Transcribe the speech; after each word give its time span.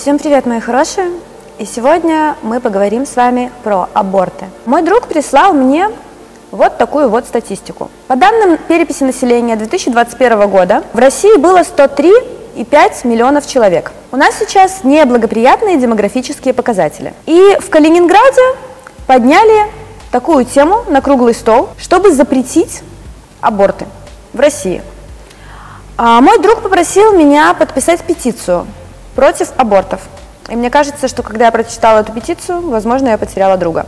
Всем 0.00 0.18
привет, 0.18 0.46
мои 0.46 0.60
хорошие! 0.60 1.10
И 1.58 1.66
сегодня 1.66 2.34
мы 2.40 2.60
поговорим 2.60 3.04
с 3.04 3.16
вами 3.16 3.52
про 3.62 3.86
аборты. 3.92 4.46
Мой 4.64 4.80
друг 4.80 5.08
прислал 5.08 5.52
мне 5.52 5.90
вот 6.52 6.78
такую 6.78 7.10
вот 7.10 7.26
статистику. 7.26 7.90
По 8.08 8.16
данным 8.16 8.56
переписи 8.56 9.04
населения 9.04 9.56
2021 9.56 10.48
года 10.48 10.84
в 10.94 10.98
России 10.98 11.36
было 11.36 11.58
103,5 11.58 13.06
миллионов 13.06 13.46
человек. 13.46 13.92
У 14.10 14.16
нас 14.16 14.36
сейчас 14.38 14.84
неблагоприятные 14.84 15.76
демографические 15.76 16.54
показатели. 16.54 17.12
И 17.26 17.58
в 17.60 17.68
Калининграде 17.68 18.56
подняли 19.06 19.66
такую 20.10 20.46
тему 20.46 20.82
на 20.88 21.02
круглый 21.02 21.34
стол, 21.34 21.68
чтобы 21.76 22.10
запретить 22.10 22.80
аборты 23.42 23.84
в 24.32 24.40
России. 24.40 24.80
А 25.98 26.22
мой 26.22 26.38
друг 26.38 26.62
попросил 26.62 27.12
меня 27.12 27.52
подписать 27.52 28.00
петицию 28.00 28.66
против 29.20 29.52
абортов. 29.58 30.00
И 30.48 30.56
мне 30.56 30.70
кажется, 30.70 31.06
что 31.06 31.22
когда 31.22 31.44
я 31.44 31.50
прочитала 31.50 31.98
эту 31.98 32.10
петицию, 32.10 32.70
возможно, 32.70 33.08
я 33.08 33.18
потеряла 33.18 33.58
друга. 33.58 33.84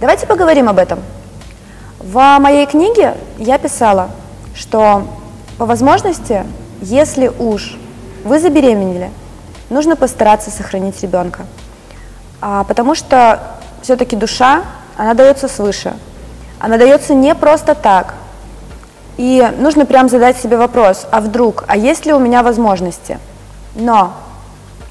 Давайте 0.00 0.26
поговорим 0.26 0.68
об 0.68 0.80
этом. 0.80 0.98
В 2.00 2.38
моей 2.40 2.66
книге 2.66 3.14
я 3.38 3.58
писала, 3.58 4.08
что 4.52 5.06
по 5.56 5.66
возможности, 5.66 6.44
если 6.80 7.28
уж 7.28 7.76
вы 8.24 8.40
забеременели, 8.40 9.12
нужно 9.70 9.94
постараться 9.94 10.50
сохранить 10.50 11.00
ребенка. 11.00 11.42
А, 12.40 12.64
потому 12.64 12.96
что 12.96 13.40
все-таки 13.82 14.16
душа, 14.16 14.64
она 14.96 15.14
дается 15.14 15.46
свыше. 15.46 15.94
Она 16.58 16.76
дается 16.76 17.14
не 17.14 17.36
просто 17.36 17.76
так. 17.76 18.14
И 19.16 19.48
нужно 19.60 19.86
прям 19.86 20.08
задать 20.08 20.38
себе 20.38 20.56
вопрос, 20.56 21.06
а 21.12 21.20
вдруг, 21.20 21.62
а 21.68 21.76
есть 21.76 22.04
ли 22.04 22.12
у 22.12 22.18
меня 22.18 22.42
возможности? 22.42 23.20
Но 23.74 24.12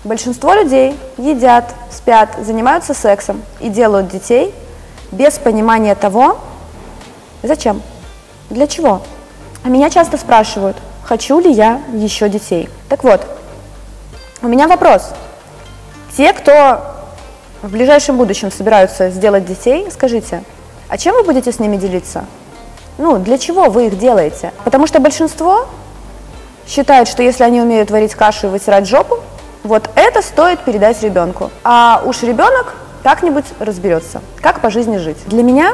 большинство 0.03 0.53
людей 0.53 0.97
едят, 1.17 1.73
спят, 1.91 2.35
занимаются 2.41 2.93
сексом 2.93 3.41
и 3.59 3.69
делают 3.69 4.09
детей 4.09 4.53
без 5.11 5.37
понимания 5.37 5.95
того, 5.95 6.37
зачем, 7.41 7.81
для 8.49 8.67
чего. 8.67 9.01
А 9.63 9.69
меня 9.69 9.89
часто 9.89 10.17
спрашивают, 10.17 10.77
хочу 11.03 11.39
ли 11.39 11.51
я 11.51 11.81
еще 11.93 12.27
детей. 12.27 12.69
Так 12.89 13.03
вот, 13.03 13.21
у 14.41 14.47
меня 14.47 14.67
вопрос. 14.67 15.11
Те, 16.17 16.33
кто 16.33 16.81
в 17.61 17.71
ближайшем 17.71 18.17
будущем 18.17 18.51
собираются 18.51 19.09
сделать 19.09 19.45
детей, 19.45 19.87
скажите, 19.89 20.43
а 20.89 20.97
чем 20.97 21.15
вы 21.15 21.23
будете 21.23 21.51
с 21.51 21.59
ними 21.59 21.77
делиться? 21.77 22.25
Ну, 22.97 23.17
для 23.17 23.37
чего 23.37 23.69
вы 23.69 23.87
их 23.87 23.97
делаете? 23.97 24.51
Потому 24.63 24.85
что 24.85 24.99
большинство 24.99 25.67
считают, 26.67 27.07
что 27.07 27.23
если 27.23 27.43
они 27.43 27.61
умеют 27.61 27.91
варить 27.91 28.15
кашу 28.15 28.47
и 28.47 28.49
вытирать 28.49 28.87
жопу, 28.87 29.19
вот 29.63 29.89
это 29.95 30.21
стоит 30.21 30.59
передать 30.61 31.01
ребенку. 31.01 31.51
А 31.63 32.01
уж 32.05 32.23
ребенок 32.23 32.75
как-нибудь 33.03 33.45
разберется, 33.59 34.21
как 34.41 34.61
по 34.61 34.69
жизни 34.69 34.97
жить. 34.97 35.17
Для 35.27 35.43
меня 35.43 35.73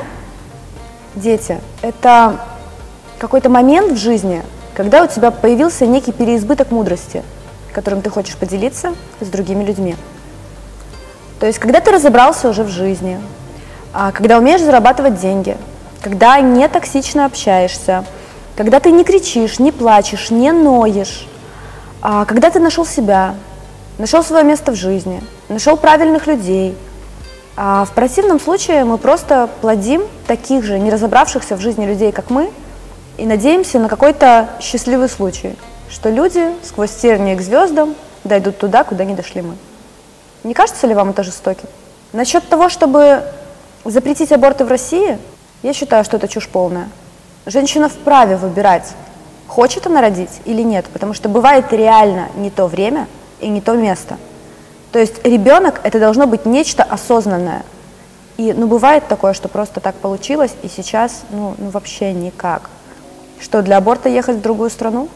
дети– 1.15 1.59
это 1.81 2.37
какой-то 3.17 3.49
момент 3.49 3.91
в 3.91 3.97
жизни, 3.97 4.43
когда 4.73 5.03
у 5.03 5.07
тебя 5.07 5.31
появился 5.31 5.85
некий 5.85 6.11
переизбыток 6.11 6.71
мудрости, 6.71 7.23
которым 7.73 8.01
ты 8.01 8.09
хочешь 8.09 8.35
поделиться 8.35 8.93
с 9.19 9.27
другими 9.27 9.63
людьми. 9.63 9.95
То 11.39 11.45
есть, 11.45 11.59
когда 11.59 11.79
ты 11.79 11.91
разобрался 11.91 12.49
уже 12.49 12.63
в 12.63 12.69
жизни, 12.69 13.19
а, 13.93 14.11
когда 14.11 14.37
умеешь 14.37 14.61
зарабатывать 14.61 15.19
деньги, 15.19 15.57
когда 16.01 16.39
не 16.39 16.67
токсично 16.67 17.25
общаешься– 17.25 18.05
когда 18.59 18.81
ты 18.81 18.91
не 18.91 19.05
кричишь, 19.05 19.57
не 19.57 19.71
плачешь, 19.71 20.31
не 20.31 20.51
ноешь, 20.51 21.25
а 22.01 22.25
когда 22.25 22.49
ты 22.49 22.59
нашел 22.59 22.85
себя, 22.85 23.35
нашел 23.97 24.21
свое 24.21 24.43
место 24.43 24.73
в 24.73 24.75
жизни, 24.75 25.23
нашел 25.47 25.77
правильных 25.77 26.27
людей. 26.27 26.75
А 27.55 27.85
в 27.85 27.91
противном 27.91 28.37
случае 28.37 28.83
мы 28.83 28.97
просто 28.97 29.49
плодим 29.61 30.01
таких 30.27 30.65
же 30.65 30.77
не 30.77 30.91
разобравшихся 30.91 31.55
в 31.55 31.61
жизни 31.61 31.85
людей, 31.85 32.11
как 32.11 32.29
мы, 32.29 32.51
и 33.15 33.25
надеемся 33.25 33.79
на 33.79 33.87
какой-то 33.87 34.49
счастливый 34.59 35.07
случай, 35.07 35.55
что 35.89 36.09
люди 36.09 36.45
сквозь 36.65 36.91
тернии 36.91 37.35
к 37.35 37.41
звездам 37.41 37.95
дойдут 38.25 38.57
туда, 38.57 38.83
куда 38.83 39.05
не 39.05 39.15
дошли 39.15 39.41
мы. 39.41 39.55
Не 40.43 40.53
кажется 40.53 40.85
ли 40.85 40.93
вам 40.93 41.11
это 41.11 41.23
жестоким? 41.23 41.69
Насчет 42.11 42.45
того, 42.49 42.67
чтобы 42.67 43.23
запретить 43.85 44.33
аборты 44.33 44.65
в 44.65 44.67
России, 44.67 45.17
я 45.63 45.71
считаю, 45.71 46.03
что 46.03 46.17
это 46.17 46.27
чушь 46.27 46.49
полная. 46.49 46.89
Женщина 47.45 47.89
вправе 47.89 48.35
выбирать, 48.35 48.93
хочет 49.47 49.87
она 49.87 50.01
родить 50.01 50.41
или 50.45 50.61
нет, 50.61 50.85
потому 50.91 51.13
что 51.13 51.29
бывает 51.29 51.71
реально 51.71 52.29
не 52.35 52.49
то 52.49 52.67
время 52.67 53.07
и 53.39 53.49
не 53.49 53.61
то 53.61 53.73
место. 53.73 54.17
То 54.91 54.99
есть 54.99 55.25
ребенок 55.25 55.81
это 55.83 55.99
должно 55.99 56.27
быть 56.27 56.45
нечто 56.45 56.83
осознанное. 56.83 57.63
И 58.37 58.53
ну, 58.53 58.67
бывает 58.67 59.07
такое, 59.07 59.33
что 59.33 59.47
просто 59.47 59.79
так 59.79 59.95
получилось, 59.95 60.51
и 60.63 60.67
сейчас 60.69 61.23
ну, 61.29 61.55
ну 61.57 61.69
вообще 61.69 62.13
никак. 62.13 62.69
Что 63.39 63.61
для 63.61 63.77
аборта 63.77 64.09
ехать 64.09 64.37
в 64.37 64.41
другую 64.41 64.69
страну? 64.69 65.09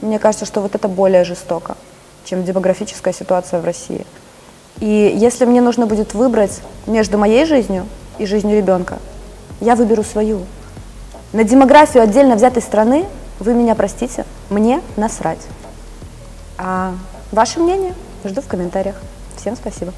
Мне 0.00 0.18
кажется, 0.18 0.44
что 0.44 0.60
вот 0.60 0.74
это 0.74 0.88
более 0.88 1.24
жестоко, 1.24 1.76
чем 2.24 2.44
демографическая 2.44 3.14
ситуация 3.14 3.60
в 3.60 3.64
России. 3.64 4.06
И 4.80 5.14
если 5.16 5.44
мне 5.44 5.60
нужно 5.60 5.86
будет 5.86 6.14
выбрать 6.14 6.60
между 6.86 7.16
моей 7.16 7.44
жизнью 7.46 7.86
и 8.18 8.26
жизнью 8.26 8.56
ребенка, 8.56 8.98
я 9.60 9.76
выберу 9.76 10.02
свою. 10.02 10.40
На 11.34 11.42
демографию 11.42 12.04
отдельно 12.04 12.36
взятой 12.36 12.62
страны, 12.62 13.06
вы 13.40 13.54
меня 13.54 13.74
простите, 13.74 14.24
мне 14.50 14.80
насрать. 14.96 15.40
А 16.58 16.94
ваше 17.32 17.58
мнение 17.58 17.92
жду 18.24 18.40
в 18.40 18.46
комментариях. 18.46 18.94
Всем 19.36 19.56
спасибо. 19.56 19.92